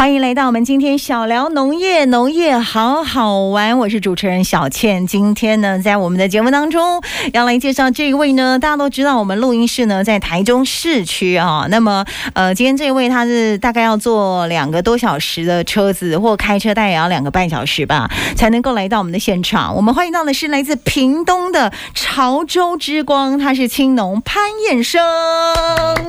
[0.00, 3.76] 欢迎来到我们今天小聊农业，农业好好玩。
[3.76, 5.06] 我是主持人小倩。
[5.06, 7.02] 今天呢，在我们的节目当中
[7.34, 11.66] 要来介绍这一位呢，大家都知道，我们录音室呢在台中市区啊。
[11.68, 19.76] 那么，呃，今天这一位他是大概要坐两个多小时的车子，或开车大概也要两个半小时吧，才能够来到我们的现场。
[19.76, 24.98] 我们欢迎到的是来自屏东的潮州之光，他是青农潘燕生。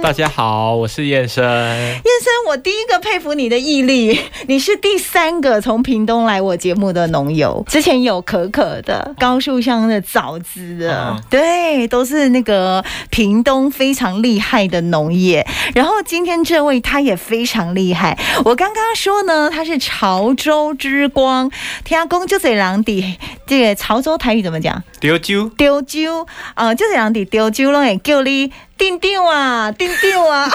[0.01, 1.43] 大家好，我是燕生。
[1.43, 15.45] 燕生，我第一个佩服你的毅力， 你是第三个从屏东来我节目的农友，之前有可可的、高树香的、枣子的，对，都是那个屏东非常厉害的农业。
[15.73, 21.49] 然后今天这位他也非常厉害，我刚刚说呢，他是潮州之光，
[21.83, 24.81] 听讲就这两地，这个潮州台语怎么讲？
[24.99, 30.49] 丢酒，丢酒啊，就这两地丢酒拢会叫你丁丁啊，定定啊，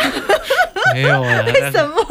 [0.94, 2.02] 没有啊， 为什么？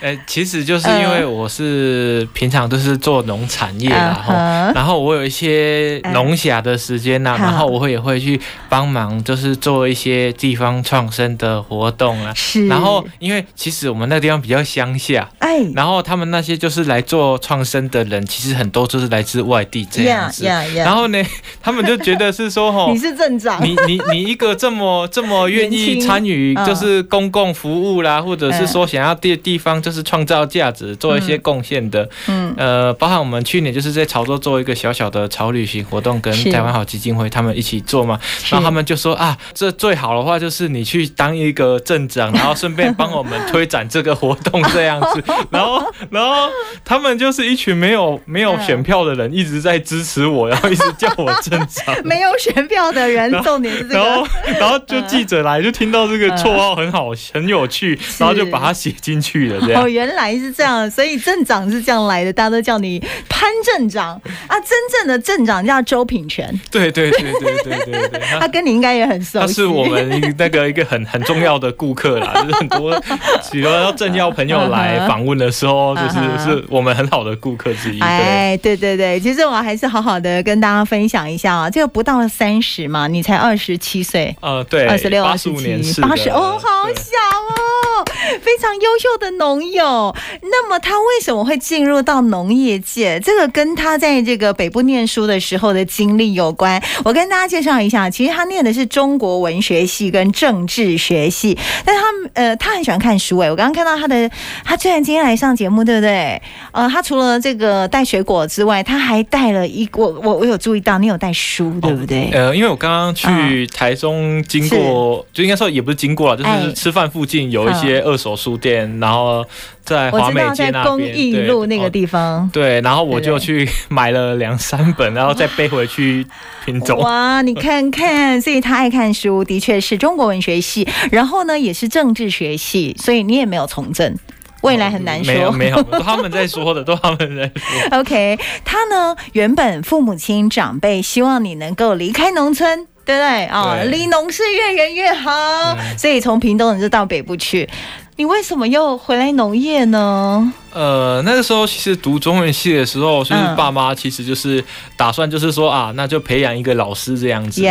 [0.00, 4.74] 呃，其实就是因为我是平常都是做农产业啦，然后、uh-huh.
[4.74, 7.42] 然后我有一些农暇的时间呐、啊，uh-huh.
[7.42, 12.32] 然后我会也会去帮忙，就是做一些地方创生的活动啊。
[12.34, 12.66] 是。
[12.66, 20.44] 然后因为其实我们那个地方比较乡下，哎，然后他们那些就是来做创生的人，其实很多就是来自外地这样子。
[20.44, 20.84] Yeah, yeah, yeah.
[20.84, 21.22] 然后呢，
[21.62, 29.83] 他们就觉得是说，吼， 你是镇长，你你你一个这么这么愿意参与，就是公共服务啦，或者是说想要地地方。
[29.84, 38.18] 就是创造价值，做一些贡献的，嗯，呃，包含我们去年就是在潮州做一个小小的潮旅行活动，跟台湾好基金会他们一起做嘛，
[38.50, 46.48] 然后他们就说啊，这最好的话就是你去当一个镇长， 然后顺便帮我们推展这个活动这样子， 然后然后
[46.84, 54.26] 他们就是一群没有没有选票的人一直在支持我，然后一直叫我镇长， 没有选票的人，重点是这个，然后
[54.60, 59.73] 然后就记者来就听到这个绰号很好很有趣，然后就把它写进去了这样。
[59.74, 62.04] 哦，原来是这样，所以镇长是这样。
[62.04, 64.60] 来的，大家都叫你潘镇长啊。
[64.60, 69.40] 真正的镇长叫周品全，对对对对对对对，他跟你应该也很熟。
[69.40, 73.02] 他是我们那个一个很很重要的顾客啦，就是很多
[73.50, 76.14] 许多政要朋友来访问的时候，就是
[76.44, 78.00] 是我们很好的顾客之一。
[78.00, 87.16] 哎，对对对，其实我还是好好的跟大家分享一下啊，这个不到三十嘛，你才二十七岁，呃，对，二十六、二十七、八十哦，好小
[87.48, 88.04] 哦，
[88.42, 89.63] 非常优秀的农。
[89.72, 93.18] 有，那么他为什么会进入到农业界？
[93.20, 96.82] 这个跟他在这个北部念书的时候的经历有关。
[97.04, 102.02] 我跟大家介绍一下，其实他念的是中国文学系跟政治学系，但他
[102.34, 104.30] 呃，他很喜欢看书诶，我刚刚看到他的，
[104.64, 106.40] 他居然今天来上节目，对不对？
[106.72, 112.30] 呃，他除了这个带水果之外，他还带了一我我我有注意到，你有带书，对不对？
[112.32, 119.44] 呃，因为我刚刚去台中经过，哦、就应该说也不是经过了，就是吃饭附近有一些二手书店，哎、然后。
[119.84, 126.26] 在华美街那边，公益路那个地方，对，然后我就去买了两三本，然后再背回去
[126.64, 126.98] 屏东。
[126.98, 134.16] 哇，你 看看，所以他爱看书，的确是中国文学系，然后呢也是政治学系，所以你也没有从政，
[134.62, 135.34] 未来很难说。
[135.34, 137.98] 没有，没有， 他们在说的，都他们在说。
[137.98, 143.76] OK，他呢原本父母亲长辈希望你能够离开农村，对不对啊？
[143.84, 147.68] 离农事越远越好，所以从屏东你就到北部去。
[148.16, 150.52] 你为什么又回来农业呢？
[150.72, 154.62] 呃，那个时候其实读中文系的时候，就是爸妈其实就是
[154.96, 157.62] 打算就是说啊，那就培养一个老师这样子。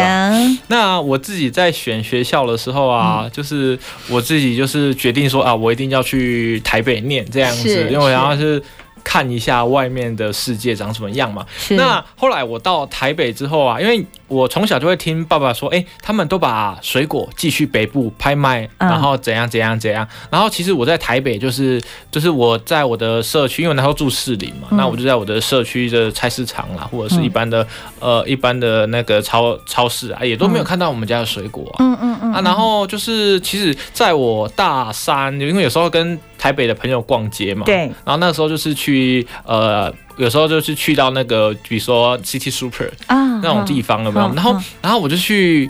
[0.67, 8.61] 那我自己在选学校的时候啊，嗯、就是我自己就是决定说啊，我一定要去台北念这样子，因为然后是。
[9.03, 11.45] 看一下外面的世界长什么样嘛。
[11.71, 20.07] 那后来我到台北之后啊，因为我从小就会听爸爸说，哎、欸，他们都把水果寄去北部拍卖，然后怎样怎样怎样。
[20.29, 21.81] 然后其实我在台北就是
[22.11, 27.65] 就是我在我的社区，因为那时候住市里嘛，那我就在我的社区的菜市场啦，或者是一般的
[27.99, 31.77] 呃一般的那个超超市啊，也都没有看到我们家的水果啊。
[31.79, 32.33] 嗯嗯嗯。
[32.33, 44.27] 啊，然后就是其实在我大三，因为有时候跟台北的朋友逛街嘛，对，然后那时候就是去呃，有时候就是去到那个，比如说 City Super 啊那种地方了没有？
[44.35, 45.69] 然后然后我就去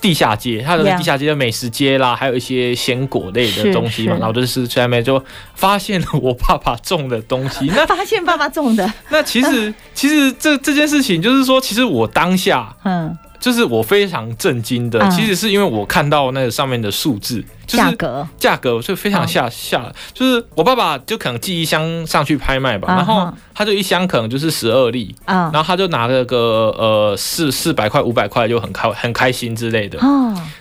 [0.00, 5.22] 地下街，它的地下街的美食街啦，还有一些鲜果类的东西嘛，然后就是去那边就
[5.54, 7.66] 发现了我爸爸种的东西。
[7.76, 13.14] 那发现爸爸种的，那其实其实这这件事情就是说，其实我当下嗯。
[13.40, 26.36] 就是我非常震惊的，其实是因为我看到那个上面的数字，就是价格，价格就非常吓吓，就是我爸爸就可能寄一箱上去拍卖吧，然后他就一箱可能就是十二粒，然后他就拿了个
[26.78, 29.98] 呃四四百块五百块就很开很开心之类的，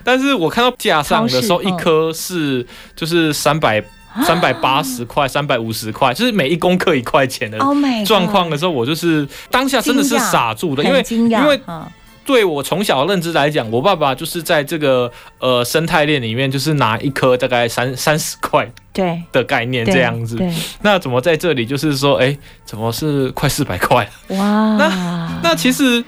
[0.04, 2.66] 但是我看到架上的时候，一颗是
[2.96, 3.84] 就是三百
[4.24, 7.58] 三百八十块、三百五十块，就是每一公克一块钱的
[8.06, 11.04] 状况的时候，我就是当下真的是傻住的，因为
[11.42, 11.62] 因为
[12.30, 20.38] 对我从小认知来讲，我爸爸就是在这个呃生态链里面，就是拿一颗大概三三十块对的概念这样子。
[20.84, 24.08] 那怎么在这里就是说，哎，怎么是快四百块？
[24.28, 24.38] 哇，
[24.78, 26.06] 那那其实。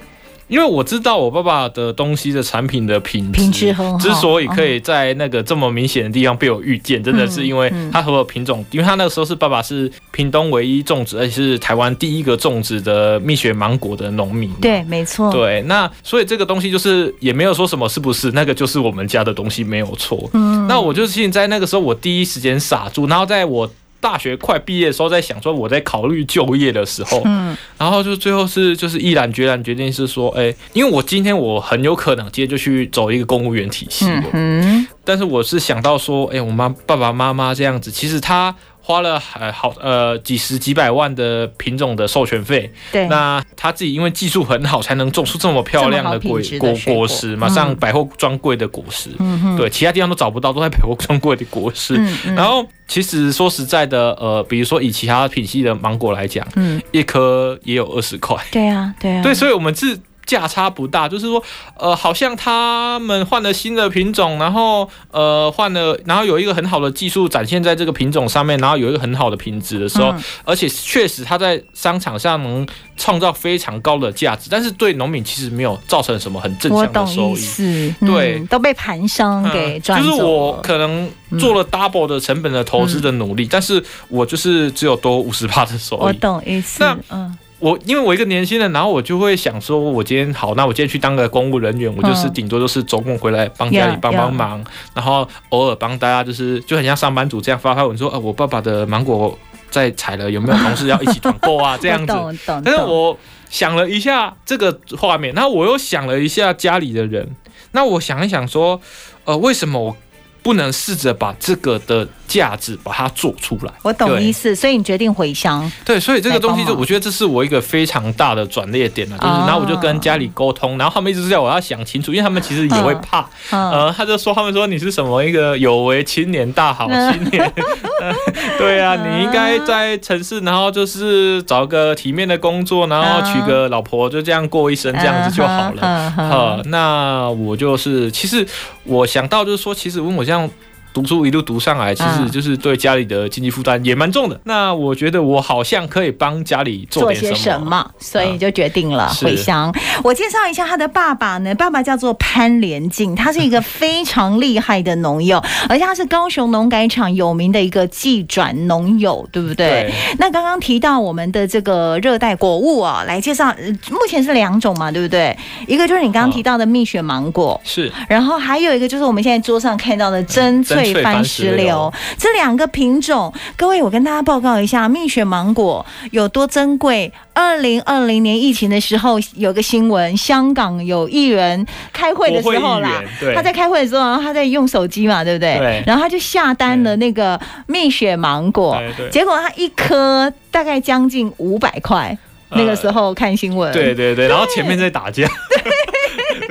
[0.51, 14.51] 因为我知道我爸爸的东西的产品的品质，之所以可以在那个这么明显的地方被我遇见，真的是因为他所有品种，因为他那个时候是爸爸是屏东唯一种植，而且是台湾第一个种植的蜜雪芒果的农民。
[14.62, 15.31] 对，没错。
[15.31, 20.30] 对，那所以这个东西就是也没有说什么是不是，那个就是我们家的东西没有错。
[20.33, 23.71] 嗯，那我就是现在那个时候我第一时间傻住，然后在我。
[24.01, 38.53] 大学快毕业的时候，在想说我在考虑就业的时候，嗯，然后就最后是就是毅然决然决定是说，哎，因为我今天我很有可能今天就去走一个公务员体系的，嗯，但是我是想到说，哎，我妈爸爸妈妈这样子，其实他。
[38.81, 46.72] 花了呃好呃几十几百万的品种的授权费，对，那他自己因为技术很好，才能种出这么漂亮的果果。
[46.86, 51.94] 果实，马上百货专柜的果实，嗯，对，其他地方都找不到，都在百货专柜的果实。
[52.36, 59.98] 然后其实说实在的，呃，比如说以其他品系的芒果来讲，嗯，一颗也有二十块，对啊，对啊，对，所以我们是。
[60.31, 61.44] 价差不大，就是说，
[61.78, 80.18] 呃，好像他们换了新的品种，然后，呃，换了，然后有一个很好的技术展现在这个品种上面，然后有一个很好的品质的时候，嗯、而且确实他在商场上能创造非常高的价值，但是对农民其实没有造成什么很正向的收益，是、嗯，对，都被盘商给赚走了、嗯。
[80.18, 86.00] 就是我可能做了 double 的成本的投资的努力，嗯、但是我就是只有多五十趴的收益。
[86.00, 87.38] 我懂意思，那嗯。
[87.62, 94.62] 我因为我一个年轻人，然后我就会想说，我今天好，那我今天去当个公务人员，我就是顶多就是周末回来帮家里帮帮忙，
[94.96, 99.38] 然后偶尔帮大家就是就很像上班族这样发发文说，啊，我爸爸的芒果
[99.69, 101.78] 在采了，有没有同事要一起团购啊？
[101.80, 102.13] 这样子。
[102.66, 103.16] 但是我
[103.50, 107.30] 想了一下这个画面，然后我又想了一下家里的人，
[107.74, 108.81] 那我想一想说，
[109.25, 109.96] 呃，为什么我
[110.42, 112.08] 不能试着把这个的。
[112.32, 115.70] 价值把它做出来，我懂意思，所以你决定回乡。
[115.84, 127.52] 对，所以这个东西就我觉得这是我一个非常大的转捩点了，就是然后我就跟家里沟通，然后他们一直叫我要想清楚，因为他们其实也会怕，呃，他就说他们说你是什么一个有为青年大好青年，
[128.58, 136.10] 对啊，你应该在城市，然后就是找个体面的工作，然后娶个老婆，就这样过一生，这样子就好了。
[136.12, 138.48] 好，那我就是其实
[138.83, 140.50] 我想到就是说，其实问我这样。
[140.94, 144.40] 读书一路读上来，其实就是对家里的经济负担也蛮重的。
[144.44, 149.74] 那我觉得我好像可以帮家里做点什么，做些什么，所以就决定了回乡。
[150.04, 159.70] 我介绍一下他的爸爸呢，爸爸叫做潘连进，他是一个非常厉害的农友，而且他是高雄农改场有名的一个技转农友，对不对？
[159.70, 159.94] 对。
[160.20, 163.54] 那刚刚提到我们的这个热带果物啊，来介绍，
[163.90, 165.34] 目前是两种嘛，对不对？
[165.68, 167.90] 一个就是你刚刚提到的蜜雪芒果，是。
[168.10, 170.81] 然后还有一个就是我们现在桌上看到的真脆。
[170.83, 177.12] 翠番石榴这两个品种，各位，我跟大家报告一下，蜜雪芒果有多珍贵。
[177.33, 183.01] 二零二零年疫情的时候，有个新闻，香港有艺人开会的时候啦，
[183.33, 185.57] 他在开会的时候，然后他在用手机嘛，对不对？
[185.57, 185.83] 对。
[185.88, 188.78] 然后他就下单了那个蜜雪芒果，
[189.10, 192.18] 结果他一颗大概将近五百块。
[192.54, 195.26] 那个时候看新闻，对对对，然后前面在打架。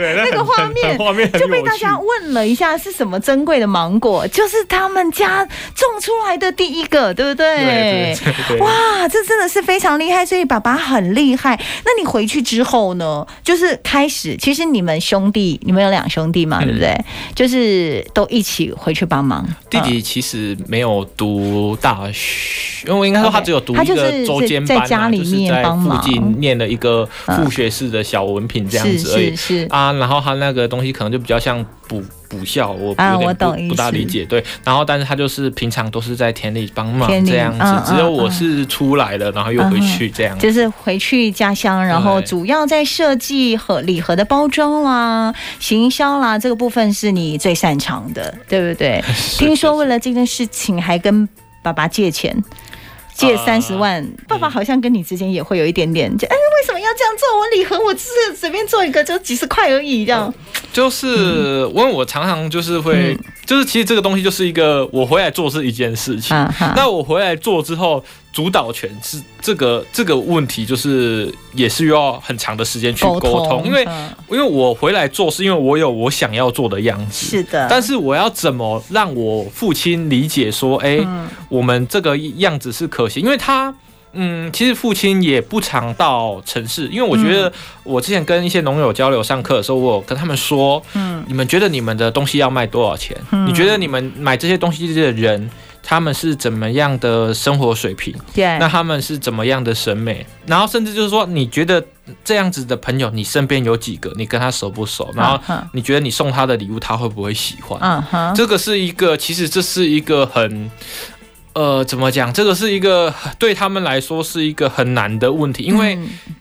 [0.01, 7.57] 对，那个画面画面就被大家问了一下是什么珍贵的芒果，就是他们家种出来的第一个，对不对？
[7.59, 11.61] 对，对，对，对，哇，这真的是非常厉害，所以爸爸很厉害。
[11.85, 13.27] 那你回去之后呢？
[13.45, 16.89] 就是开始，其实你们兄弟，你们有两兄弟嘛，对不对？
[16.89, 17.05] 嗯、
[17.35, 19.47] 就是都一起回去帮忙。
[19.69, 29.31] 弟弟其实没有读大学，因为应该说他只有读一个周间班、啊，在家里面帮忙，附近念了一个副学士的小文凭这样子而已。
[29.31, 29.90] 是，是，是啊。
[29.99, 34.25] 然后他那个东西可能就比较像补补校，我有点不不大理解。
[34.25, 40.39] 对，然后但是他就是平常都是在田里帮忙这样子，只有我是出来了，然后又回去这样。
[40.39, 49.03] 就是回去家乡，然后主要在设计和礼盒的包装啦、行销啦，这个部分是你最擅长的，对不对？
[49.39, 51.29] 听说为了这件事情还跟
[51.63, 52.37] 爸爸借钱。
[53.21, 57.39] 借三十万，爸爸好像跟你之间也会有一点点，就哎，为什么要要这样做？
[57.39, 60.33] 我礼盒我只是随便做一个，就几十块而已，这样。
[60.73, 61.07] 就是，
[61.75, 66.37] 因为我常常就是会，就是其实这个东西就是一个我回来做是一件事情，
[66.77, 73.83] 那我回来做之后，主导权是这个这个问题，就是也是要很长的时间去沟通，因为
[74.29, 81.01] 因为我回来做是因为我有我想要做的样子，是的，但是我要怎么让我父亲理解说，哎，
[81.49, 83.75] 我们这个样子是可行，因为他。
[84.13, 87.53] 嗯，其实父亲也不常到城市，因为我觉得
[87.85, 93.17] 我之前跟一些农友交流上课的时候，我有跟他们说，嗯，你们觉得你们的东西要卖多少钱？
[93.31, 95.49] 嗯，你觉得你们买这些东西的人，
[95.83, 98.15] 他们是怎么样的生活水平？
[98.35, 100.27] 对，那他们是怎么样的审美？
[100.47, 101.85] 然后甚至就是说，你觉得
[102.25, 104.13] 这样子的朋友，你身边有几个？
[104.17, 105.11] 你跟他熟不熟？
[105.15, 105.39] 然后
[105.73, 107.79] 你觉得你送他的礼物，他会不会喜欢？
[107.81, 110.71] 嗯哼，这个是一个，其实这是一个很。
[111.53, 112.33] 呃，怎么讲？
[112.33, 115.99] 这个是一个对他们来说是一个很难的问题，因为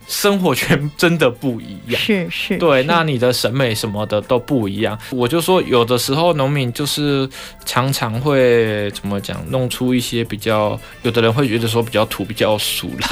[0.07, 1.99] 生活圈真的不一样。
[1.99, 4.97] 是是，对，那你的审美什么的都不一样。
[5.09, 7.27] 我就说，有的时候农民就是
[7.65, 13.07] 常常会怎么讲，弄出一些比较，有的人会觉得说比较土、比较俗啦，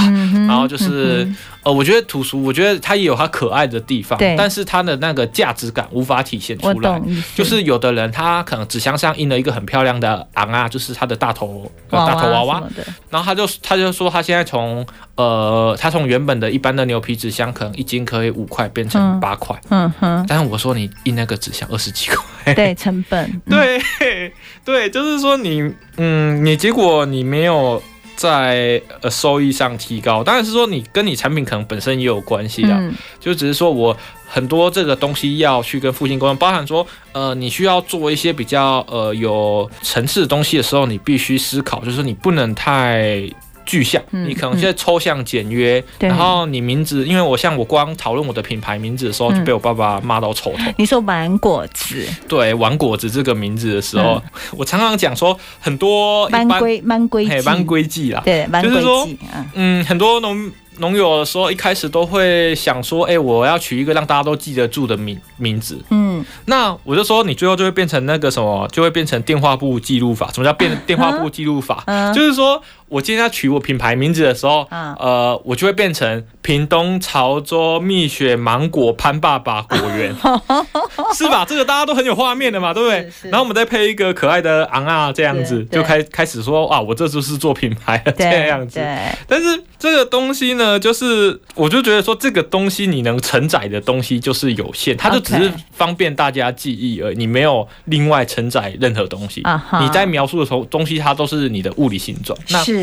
[0.48, 1.28] 然后就是。
[1.68, 7.02] 呃，我觉得土俗，我觉得它也有它可爱的地方，对，但是它的那个价值感无法体现出来。
[7.36, 12.64] 就是有的人他可能纸箱上印了一个很漂亮的昂啊，就是他的大头大头娃娃，
[13.10, 20.26] 然后他就他就说他现在从呃他从原本的一般的牛皮纸箱可能一斤可以五块变成八块，嗯哼。
[20.26, 23.82] 但是我说你印那个纸箱二十几块，对，成本，对
[24.64, 27.84] 对，就是说你嗯你结果你没有。
[28.18, 32.78] 在呃收益上提高，当然是说你跟你产品可能本身也有关系啊，
[33.22, 33.96] 就只是说我
[34.28, 43.24] 很多这个东西要去跟父亲沟通，包含说呃你需要做一些比较呃有层次的东西的时候，你必须思考，就是你不能太。
[43.68, 50.58] 具象，你可能现在抽象简约，然后你名字，因为我像我光讨论我的品牌名字的时候，就被我爸爸骂到臭头。
[50.78, 54.22] 你说玩果子，对，玩果子这个名字的时候，嗯、
[54.58, 59.08] 我常常讲说很多班规班规嘿班规矩啦，对，就是说，
[59.54, 60.50] 嗯，很多农。
[60.80, 70.32] 农友的时候，一开始都会想说：“哎、欸，我要取一个让大家都记得住的名名字。”嗯，那我就说，你最后就会变成那个什么，就会变成电话簿记录法。
[70.32, 71.84] 什么叫变 电话簿记录法？
[71.88, 80.16] 嗯、就是说我今天要取我品牌名字的时候，嗯、呃，我就会变成屏东潮州蜜雪芒果潘爸爸果园，
[81.16, 81.44] 是吧？
[81.44, 83.30] 这个大家都很有画面的嘛，对不对？
[83.30, 88.80] 然后我们再配一个可爱的昂啊，这样子就开开始说：“啊，我这就是做品牌的这样子。”
[89.28, 90.68] 但是这个东西呢？
[90.68, 99.42] 呃，就是我就觉得说，这个东西你能承载的东西就是有限，它就只是方便大家记忆而已，你没有另外承载任何东西。
[99.82, 102.38] 你在描述的时候，东西它都是你的物理形状。
[102.50, 102.77] 那是，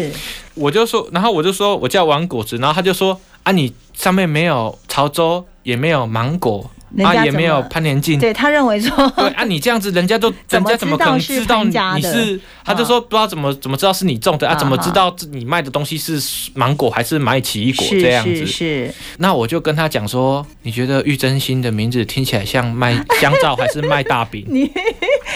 [0.54, 6.70] 我就说，然后我就说我叫王果子，然后他就说啊，你上面没有潮州，也没有芒果。
[7.02, 12.38] 啊，也没有潘连进，对他认为说， 对啊，你这样子，人家都， 人家怎么可能知道你是？
[12.64, 14.54] 他就说不知道怎么怎么知道是你种的啊？
[14.54, 16.22] 怎么知道你卖的东西是
[16.54, 18.46] 芒果还是买奇异果这样子？
[18.46, 18.94] 是。
[19.18, 24.46] 那我就跟他讲说，你觉得玉珍心的名字听起来像卖香皂还是卖大饼？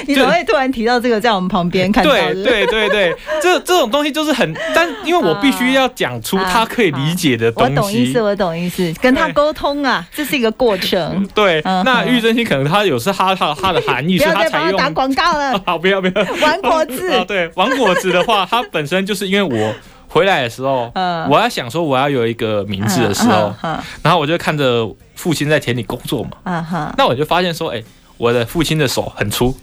[0.06, 2.10] 你你怎么会突然提到这个在我们旁边看到？
[2.10, 7.72] 对对对对，这这种东西就是很，但因为我必须要讲出他可以理解的东西。
[7.74, 11.26] 我懂意思，我懂意思，跟他沟通啊，这是一个过程。
[11.34, 11.48] 对。
[11.48, 19.74] 对，那玉珍心可能他有是他他他的含义是他采用打广告了， 好，不要不要玩果子啊，对，玩果子的话，它本身就是因为我
[20.08, 20.92] 回来的时候，
[21.30, 23.54] 我要想说我要有一个名字的时候，
[24.02, 27.82] 然后我就看着父亲在田里工作嘛，那我就发现说，哎，
[28.18, 29.56] 我的父亲的手很粗。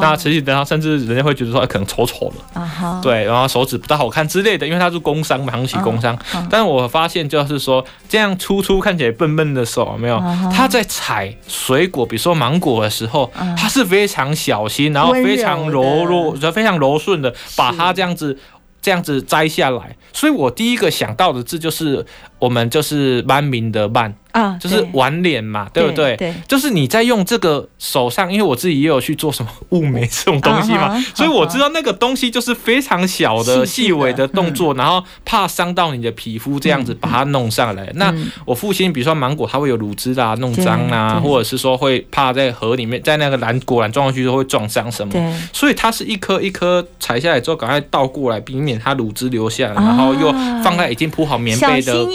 [0.00, 3.00] 那慈禧等他，甚至人家会觉得说，可能丑丑的，uh huh.
[3.00, 6.16] 对，然后手指不太好看之类的，因为他是工伤嘛，长期工伤。
[6.16, 6.46] Uh.
[6.50, 10.50] 但是我发现就是说，这样粗粗看起来笨笨的手，有没有，uh.
[10.50, 18.38] 他在采水果，比如说芒果的时候，他是非常小心，然后非常柔弱，就非常柔顺的把它这样子
[18.80, 19.96] 这样子摘下来。
[20.12, 22.04] 所以我第一个想到的字就是
[22.38, 24.14] 我们就是班名的班。
[24.30, 26.14] 啊，就是玩脸嘛，对，不对？
[26.16, 37.84] 对，就是你在用这个手上，因为我自己也有去做什么雾眉这种东西嘛，啊、 所以我知道那个东西就是非常小的、细微的动作，然后怕伤到你的皮肤，这样子把它弄上来。
[37.84, 38.14] 嗯、那
[38.44, 50.30] 我父亲，比如说芒果，它会有乳汁啊，弄脏啊，或者是说会怕在河里面，在那个篮果篮撞上去都会撞伤什么，所以它是一颗一颗采下来之后，赶快倒过来，避免它乳汁流下来，然后又
[50.62, 52.06] 放在已经铺好棉被的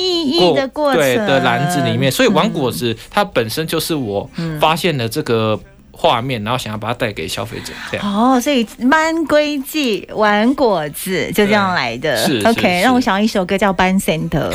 [0.67, 2.11] 过，对的篮子里面。
[2.11, 4.29] 所以玩果子它本身就是我
[4.59, 5.59] 发现了这个
[5.95, 12.17] 画面，然后想要把它带给消费者，这样哦，所以班规矩玩果子就这样来的。
[12.25, 14.49] 是 OK，让我想到一首歌叫《班 Center》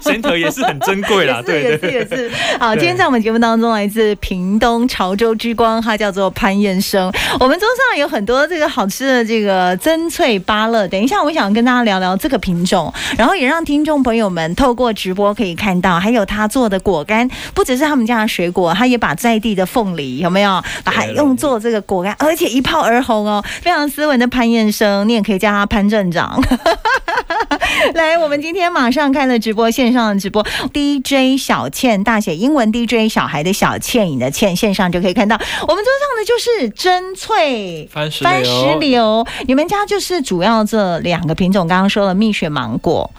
[0.00, 2.30] ，Center 也是很珍贵啦，对对对，也是。
[2.60, 7.12] 好，今天在我们节目当中，来自屏东潮州之光，他叫做潘燕生。
[7.40, 20.51] 我们桌上有很多这个好吃的这个珍脆芭乐，等一下我想跟大家聊聊这个品种，然后也让听众朋友们透过直播可以看到，还有他做的果干，不只是他们家的水果，他也把在地的凤梨有没有？
[20.82, 26.42] 把它用作这个果干，而且一炮而红哦，非常斯文的潘彦生，你也可以叫他潘镇长。
[27.94, 35.36] 来，我们今天马上开了直播，线上的直播，DJ 小倩大写英文 DJ 小孩的小倩影的倩，线上就可以看到。
[35.36, 43.10] 我们桌上的就是真翠番石番石榴，你们家就是主要这两个品种，刚刚说了蜜雪芒果，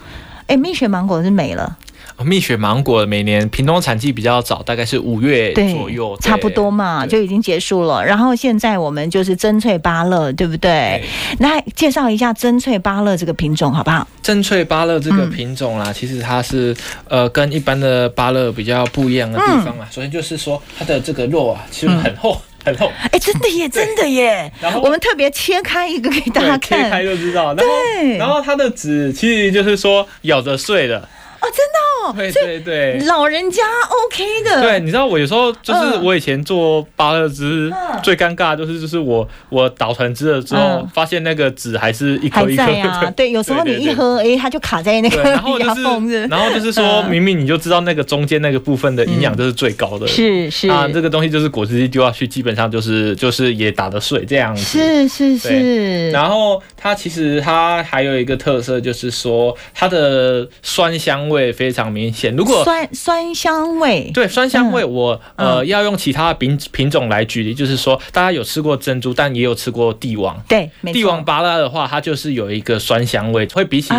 [0.46, 1.76] 哎，蜜雪芒果是没了。
[2.22, 8.04] 蜜雪芒果每年屏东产季比较早，大概是五月左右，差不多嘛，就已经结束了。
[8.04, 11.02] 然后现在我们就是珍翠芭乐，对不对？
[11.40, 14.06] 来介绍一下珍翠芭乐这个品种好不好？
[14.22, 16.74] 珍翠芭乐这个品种啦，嗯、其实它是
[17.08, 19.80] 呃跟一般的芭乐比较不一样的地方啊。
[19.80, 22.86] 嗯、首先就是说它的这个肉啊，其实很厚、嗯、很厚。
[23.02, 24.50] 哎、欸，真的耶， 真的耶。
[24.60, 27.54] 然后我们特别切开一个给大家看，切开就知道。
[27.54, 27.72] 然后，
[28.18, 31.08] 然后它的籽其实就是说咬着碎的。
[31.44, 33.62] 哦，真的哦，对对对，老人家
[34.06, 34.62] OK 的。
[34.62, 37.70] 对，你知道我有时候就是我以前做芭乐汁，
[38.02, 43.12] 最尴尬的就是就是我我捣成汁了之后，发现那个纸还是一颗一颗的。
[43.14, 45.82] 对，有时候你一喝，哎，它就卡在那个然后 就是。
[46.28, 54.62] 然后就是说明明你就知道那个中间那个部分的营养就是最高的，是是啊，这个东西就是果汁机丢下去，基本上就是就是也打得碎这样子。
[54.62, 56.10] 是是是。
[56.10, 61.33] 然后它其实它还有一个特色，就是说它的酸香味。
[61.34, 62.34] 味非常明显。
[62.34, 70.40] 如果酸酸香味，对酸香味，我呃要用其他品品种来举例，就是说大家有吃过珍珠，但也有吃过帝王。
[70.48, 73.92] 对，帝王芭乐的话，它就是有一个酸香味，会比起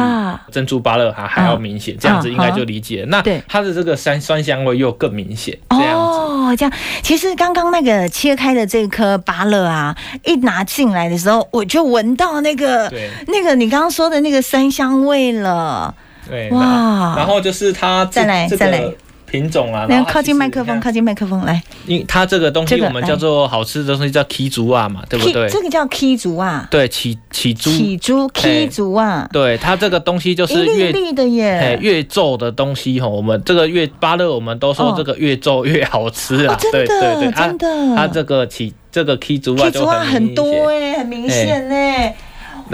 [0.52, 1.96] 珍珠芭乐还还要明显。
[2.00, 3.06] 这样子应该就理解。
[3.10, 5.58] 那它的这个酸酸香味又更明显。
[5.70, 6.74] 这样子哦，这样。
[7.02, 12.92] 其实刚刚那个切开的这颗芭乐啊，一拿进来的时候，我就闻到那个
[13.28, 15.94] 那个你刚刚说的那个酸香味了。
[16.30, 18.84] 对，哇，然后就是它再来再来。
[19.28, 21.62] 品种啊，然后靠近麦克风，靠近麦克风来。
[21.88, 25.50] 因为它这个东西我们叫做好吃的东西叫起珠仔嘛，对不对？
[25.50, 29.30] 这个叫起珠仔，对，起起珠，起珠起珠仔。
[29.34, 42.16] 对，它这个东西就是越绿的耶，越皱的东西哈，我们这个越芭乐，我们都说这个越皱 越好吃啊，对对对，真的，它这个起这个起珠仔就很多哎，很明显哎。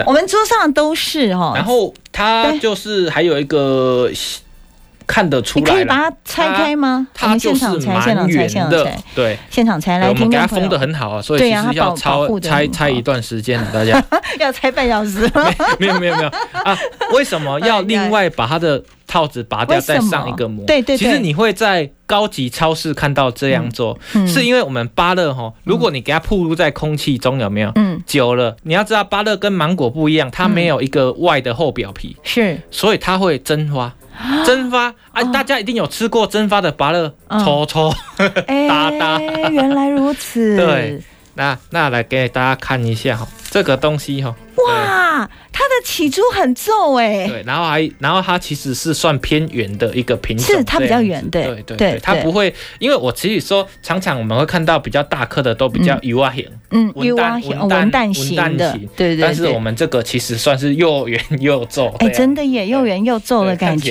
[0.06, 4.10] 我们桌上都是哈，然后它就是还有一个
[5.06, 7.06] 看得出来，你可以把它拆开吗？
[7.12, 14.02] 它就是蛮圆的，对，现场拆来，我们给它封的很好啊，所以其实要超拆拆一段时间，大家。
[14.40, 15.30] 要拆半小时，
[15.78, 16.28] 没有没有没有。
[16.28, 16.76] 啊？
[17.12, 20.64] 为什么要 另外把它的套子拔掉，再上一个膜？
[20.64, 27.70] 对对，其实你会在高级超市看到这样做，是因为我们芭乐哈，如果你给它暴露在空气中，有没有？
[27.74, 33.92] 嗯，久了，你要知道芭乐跟芒果不一样，它没有一个外的厚表皮，是，所以它会蒸发。
[34.46, 35.22] 蒸发啊！
[35.32, 37.94] 大家一定有吃过蒸发的芭乐，搓搓
[38.46, 39.18] 哒哒。
[39.50, 40.56] 原来如此。
[40.56, 41.02] 对，
[41.34, 44.34] 那那来给大家看一下哈，这个东西哈。
[44.56, 47.26] 哇，它的起珠很皱哎。
[47.26, 59.22] 对，然后还，然后它其实是算偏圆的一个品种，是它比较圆，对对对，它不会，因为我其实说，常常我们会看到比较大颗的都比较油啊型，嗯，油啊型，文旦型的，对对。
[59.22, 63.90] 但是我们这个其实算是又圆又皱，哎，真的耶，又圆又皱的感觉。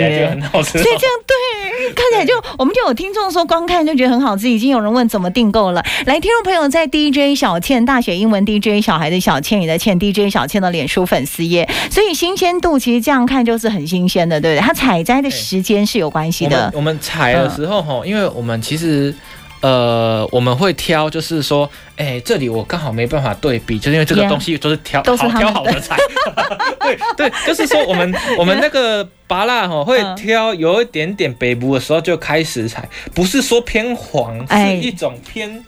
[0.64, 5.84] 所以这样对，看起来就我们就有听众说，光看就觉得很好吃，已经有人问怎么订购了。
[6.06, 10.62] 来，听众朋友在 DJ 小倩大写英文 DJ 小孩的小倩，也在倩 DJ 小倩。
[10.62, 14.64] 的脸书粉丝页，所以新鲜度其实这样看就是很新鲜的，对不对？
[14.64, 16.72] 它采摘的时间是有关系的。
[16.76, 19.12] 我们采的时候哈，嗯、因为我们其实
[19.62, 25.96] 呃，我们会挑，就是说，哎、欸，这里我刚好没办法对比，就是因为这个东西都是挑好挑好的菜。
[26.82, 35.64] 对对，就是说我们我们那个芭乐哈会挑有一点点北部的时候就开始采，不是说偏黄，是一种偏。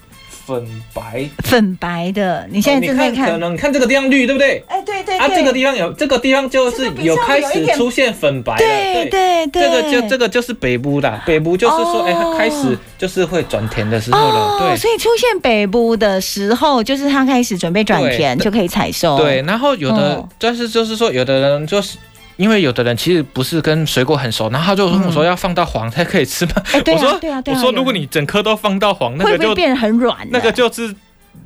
[0.45, 4.63] 粉白，粉白的，你现在正在看，可能你看这个地方绿，对不对？
[4.67, 9.33] 哎，对对啊，这个地方有，这个地方就是有开始出现粉白了，对对。
[9.43, 19.17] 对，这个就这个就是北部的，北部就是说，哎，它开始就是会转田的时候了，对，所以出现北部的时候，就是它开始准备转田，就可以采收。
[19.17, 21.97] 对，然后有的，但是就是说，有的人就是。
[22.37, 26.53] 因为有的人其实不是跟水果很熟，然后他就跟我说要放到黄才可以吃嘛。
[26.73, 30.17] 我说，我说如果你整颗都放到黄，那个就会变得很软。
[30.31, 30.93] 那个就是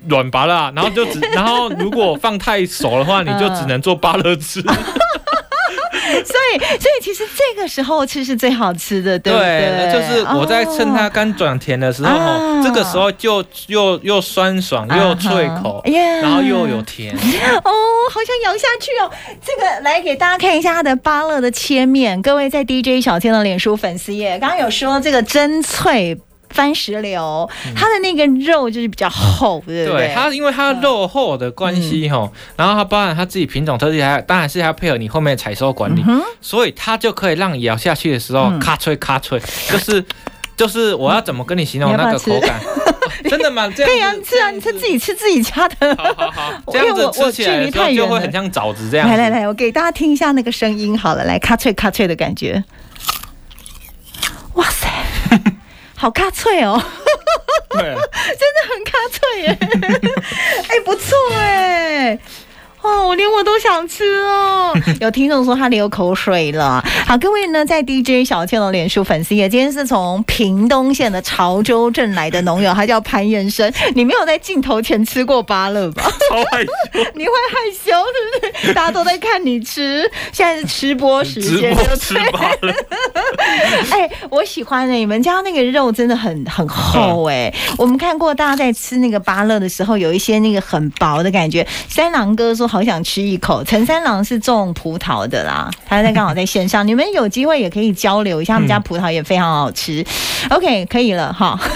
[0.07, 4.63] 软拔啦，然后就只，然后如果放太熟的话，你就只能做芭乐汁。
[6.47, 9.91] 所以，所以其实这个时候吃是最好吃的，对不对？
[9.91, 15.89] 对，就是我在趁它刚转甜的时候，哦、这个时候就又又酸爽又脆口，啊、
[16.21, 17.13] 然后又有甜。
[17.63, 17.71] 哦，
[18.09, 19.11] 好想咬下去哦！
[19.45, 26.17] 这个来给大家看一下它的芭乐的切面，各位在 DJ 小天的脸书粉丝页，刚刚有说这个真脆。
[26.49, 30.07] 番石榴，它的那个肉就是比较厚，对不对？
[30.07, 36.03] 对，它因为它肉厚的关系哈，然后它包含它自己品种特性，还当然是要配合你后面采收管理，
[36.41, 40.03] 所以它就可以让咬下去的时候咔脆咔脆，就是
[40.55, 42.59] 就是我要怎么跟你形容那个口感？
[43.29, 43.67] 真的吗？
[43.75, 45.95] 这样可以啊，吃啊，你吃自己吃自己家的。
[45.95, 49.07] 好好好，这样子吃起来就会很像枣子这样。
[49.07, 52.63] 来来来，我给大家听一下那个声音，好了，来咔脆咔脆的感觉。
[54.53, 54.87] 哇塞！
[55.99, 56.79] 好卡脆哦，
[57.69, 59.57] 对， 真的很卡脆耶，
[60.69, 62.19] 哎、欸，不错哎。
[62.87, 64.73] 哦，我连我都想吃哦！
[65.01, 66.81] 有听众说他流口水了。
[67.05, 73.71] 好，各位呢，在 DJ 小倩的脸书粉丝页，今天是从屏东县的潮州镇来的农友，他叫潘彦生。
[73.93, 76.03] 你没有在镜头前吃过芭乐吧？
[76.29, 76.71] 超害羞，
[77.15, 77.91] 你会害羞，
[78.41, 78.73] 对不对？
[78.73, 82.73] 大家都在看你吃，现在是吃播时间，吃芭乐。
[83.91, 87.53] 哎，我喜欢的，你们家那个肉真的很很厚哎。
[87.77, 91.67] 我们看过大家在吃那个芭乐的时候，有一些那个很薄的感觉。
[91.89, 92.65] 三郎哥说。
[92.76, 93.63] 好想吃一口。
[93.63, 100.05] 陈三郎是种葡萄的啦，他在刚好在线上，你们有机会也可以交流一下，他们家葡萄也非常好吃。
[100.49, 101.59] OK，可以了哈。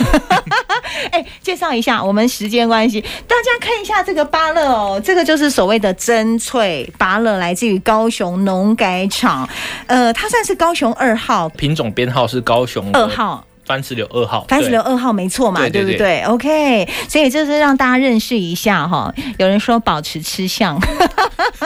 [1.11, 9.47] 哎、欸，介绍一下，我们时间关系，大家看一下这个芭乐哦，这个就是所谓的真脆芭乐，来自于高雄农改场，
[9.87, 13.43] 呃，它算是高雄二号品种编号是高雄二号。
[13.71, 19.13] 番石榴二号，番石榴二号没错嘛，对，对，对，对不对？OK，所以就是让大家认识一下哈。
[19.37, 20.77] 有人说保持吃相，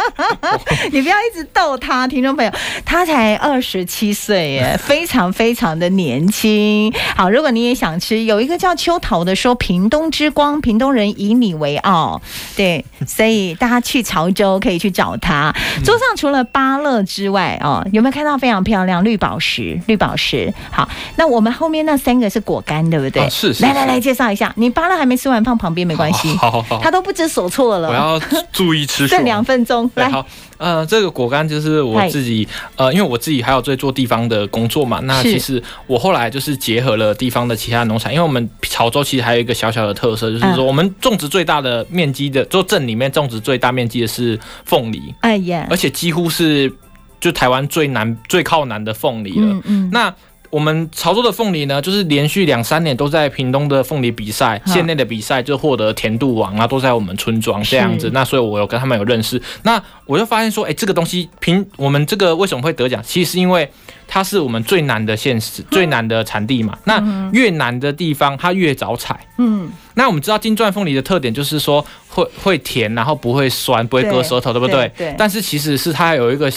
[0.94, 2.52] 你不要一直逗他，听众朋友，
[2.86, 6.94] 他才二十七岁耶， 非常非常的年轻。
[7.16, 12.22] 好，如果你也想吃，有一个叫秋桃的说，屏东之光，屏东人以你为傲，
[12.56, 15.52] 对，所以大家去潮州可以去找他。
[15.84, 19.82] 桌上除了芭乐之外哦，有没有看到非常漂亮绿宝石？
[19.88, 22.02] 绿宝石，好，那我们后面呢？
[22.04, 23.24] 三个是果干，对不对？
[23.24, 23.64] 啊、是，是。
[23.64, 24.54] 来来来，介绍一下。
[24.58, 26.30] 你芭乐还没吃完，放旁边没关系。
[26.36, 26.80] 好好好。
[26.80, 27.90] 他都不知所措了。
[27.90, 28.20] 我要
[28.52, 29.08] 注意吃。
[29.08, 29.90] 剩两分钟。
[29.96, 30.10] 来。
[30.10, 30.26] 好。
[30.58, 35.02] 呃，这个果干就是我自己，呃，因为我自己还有在做地方的工作嘛。
[35.02, 45.14] 那其实我后来就是结合了地方的其他农产，因为我们潮州其实还有一个小小的特色，就是说我们种植最大的面积的，就镇里面种植最大面积的是凤梨。
[45.20, 45.68] 哎呀。
[45.70, 46.72] 而且几乎是
[47.20, 49.48] 就台湾最南、最靠南的凤梨了。
[49.48, 49.90] 嗯嗯。
[49.92, 50.16] 那
[50.56, 58.10] 我们潮州的凤梨呢，就是连续两三年都在屏东的凤梨比赛、县内的比赛就获得甜度王啊，都在我们村庄这样子。
[58.14, 63.04] 那所以我有跟他们有认识，那我就发现说，哎、欸，这个东西凭我们这个为什么会得奖？
[63.04, 63.70] 其实是因为
[64.08, 66.78] 它是我们最难的县市、最难的产地嘛。
[66.86, 69.28] 那越难的地方，它越早采。
[69.38, 69.70] 嗯。
[69.96, 74.90] 那我们知道金钻凤梨的特点就是说会会甜，然后不会酸，不会割舌头，对不对？
[74.98, 75.14] 对。
[75.18, 76.50] 但是其实是它有一个。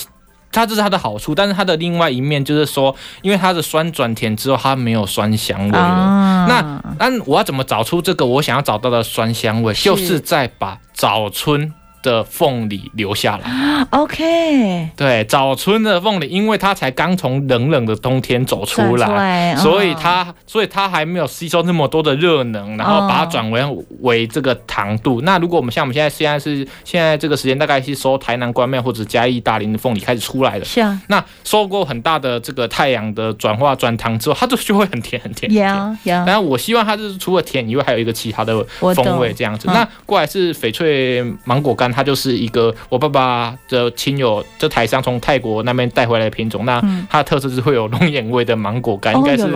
[0.59, 5.79] 它这是它的好处，但是它的另外一面就是说，因为它的酸转甜之后，它没有酸香味了。
[5.79, 9.73] 啊、那那我要怎么找出这个我想要找到的酸香味？
[9.73, 11.73] 是就是在把早春。
[12.09, 23.62] 的凤梨留下来，OK，对，早春的凤梨，因为它才刚从冷冷的冬天走出来，所以它，所以它还没有吸收那么多的热能，然后把它转为
[24.01, 25.18] 为这个糖度。
[25.18, 30.99] 哦、那如果我们像我们现在现在是现在这个时间，大概是收台南关庙或者嘉义大林的凤梨开始出来了，是啊。
[31.09, 35.53] 那受过很大的这个太阳的转化转糖之后，它就就会很甜很甜。
[35.53, 36.27] Yeah, yeah.
[36.27, 39.66] 然后我希望它就是除了甜以外，还有一个其他的风味这样子。
[39.66, 41.88] 懂那过来是翡翠芒果干。
[41.99, 46.65] 它就是一个我爸爸的亲友，这台商从泰国那边带回来的品种。
[46.65, 46.81] 那
[47.11, 49.51] 它的特色是会有龙眼味的芒果干，应该是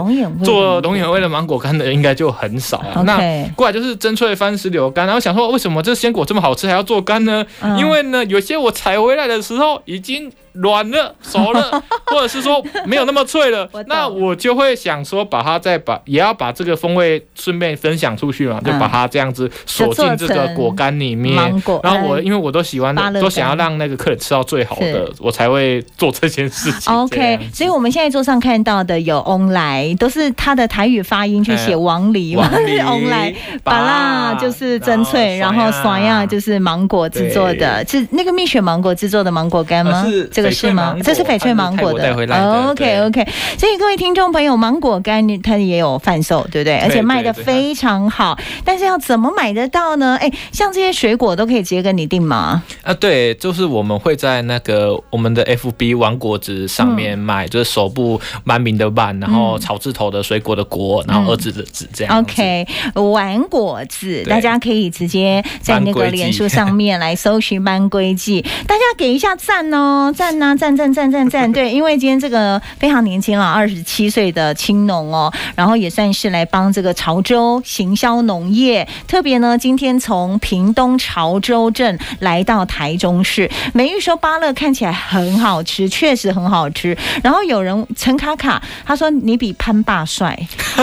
[0.44, 3.00] 做龙眼味的芒果干的应该就很少啊。
[3.02, 7.46] 那过来就是真脆番石榴干，然后想说为什么这鲜果这么好吃还要做干呢？
[7.78, 10.32] 因为呢，有些我采回来的时候已经。
[10.52, 21.34] 软了，熟了， 或者是说没有那么脆了，我那我就会想说，把它再把，也要把这个风味顺便分享出去嘛，嗯、就把它这样子锁进这个果干里面。
[21.82, 26.92] 然后我因为我都喜欢，都想要让那个客人吃到最好的，我才会做这件事情。
[26.94, 33.34] OK，所以我们现在桌上看到的有翁来，都是他的台语发音去写王梨，王梨翁来，
[33.64, 36.26] 芭乐就是真脆，然后爽呀。
[36.32, 40.06] 就是芒果制作的，是那个蜜雪芒果制作的芒果干吗？
[40.08, 40.24] 是。
[40.42, 40.96] 这个是吗？
[41.02, 42.12] 这是翡翠芒果的。
[42.12, 43.26] OK OK，
[43.58, 46.78] 所以各位听众朋友，芒果干它也有贩售，对不对？
[46.78, 48.38] 而且卖的非常好。
[48.64, 50.16] 但是要怎么买得到呢？
[50.20, 52.62] 哎，像这些水果都可以直接跟你订吗？
[52.82, 62.18] 啊，对，就是我们会在那个我们的 FB 玩果子上面卖，就是手部蛮名的万，然后草字头的水果的果，然后儿子的子这样。
[62.18, 62.66] OK，
[63.12, 86.96] 玩果子，大家可以直接在那个 脸书上面来搜寻班规季，大家给一下赞哦，赞呐，赞赞赞赞赞， 对，因为今天这个非常年轻了，二十七岁的青农哦，然后也算是来帮这个潮州行销农业，特别呢，今天从屏东潮州镇来到台中市，美玉说芭乐看起来很好吃，确实很好吃。
[87.22, 90.38] 然后有人陈卡卡他说你比潘爸帅，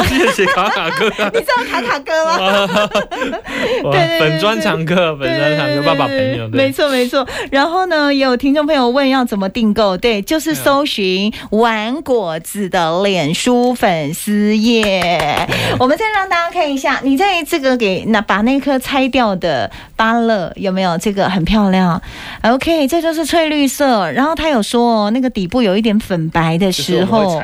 [0.07, 2.89] 谢谢卡卡哥， 你知道卡卡哥吗？
[3.91, 7.25] 对，本专长客，本专长课，爸爸朋友，没错没错。
[7.51, 15.47] 然后呢，也有听众朋友问要怎么订购，对，就是搜寻玩果子的脸书粉丝页。
[15.80, 20.97] 我们再让大家看一下，你在这个给那把那颗拆掉的芭乐有没有？
[20.97, 22.02] 这个很漂亮。
[22.41, 24.12] OK，这就是翠绿色。
[24.12, 27.41] 然后他有说，那个底部有一点粉白的时候，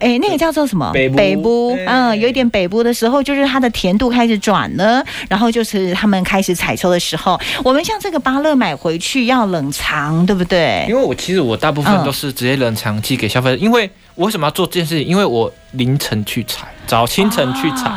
[0.00, 0.90] 哎，那个叫做什么？
[0.92, 5.02] 北部，北部，嗯，有一点北部的时候，就是它的甜度开始转了。
[5.28, 10.84] 然后就是他们开始采收的时候，我们像这个芭乐买回去要冷藏，对不对？
[10.88, 15.06] 因为我其实我大部分都是直接冷藏寄给消费者，因为我为什么要做这件事情？
[15.06, 17.90] 因为我凌晨去采，早清晨去采，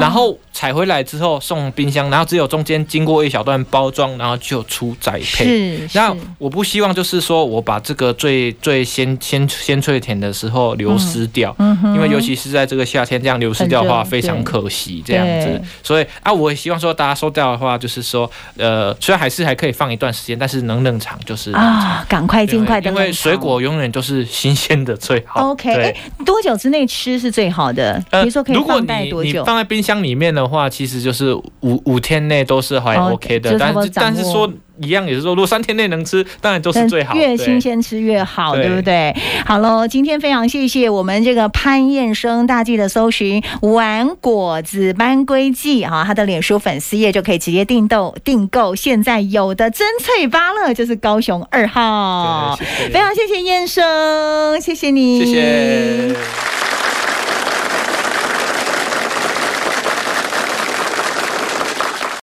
[0.00, 0.38] 然后。
[0.50, 5.88] 采回来之后送冰箱，然后只有中间经过一小段包装，然后就出栽培。
[5.92, 15.62] 那我不希望就是说我把这个最最鲜鲜鲜脆甜的时候流失掉，嗯嗯、因为尤其是在这个夏天这样流失掉的话非常可惜这样子。
[15.80, 25.47] 所以啊，我也希望说大家收掉的话，就是说呃，虽然还是还可以放一段时间，但是能冷藏就是啊，赶快尽快的，因为水果永远都是新鲜的最好。
[25.50, 28.02] OK，哎，多久之内吃是最好的？
[28.10, 29.40] 比如说可以放待多久？
[29.40, 39.14] 你放在冰箱里面的话，其实就是五五天内都是还 OK 的，但是但是说一样也是说，如果三天内能吃，当然都是最好，越新鲜吃越好，对不对？
[39.44, 48.74] 好喽，今天非常谢谢我们这个潘燕生，大家的搜寻玩果子班规季啊，他的脸书粉丝页就可以直接订购订购。
[48.74, 52.58] 现在有的真脆芭乐就是高雄二号，
[52.92, 56.67] 非常谢谢燕生，谢谢你，谢谢。